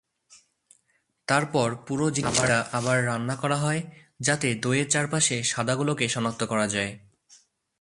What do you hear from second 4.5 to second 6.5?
দইয়ের চারপাশে সাদাগুলোকে শক্ত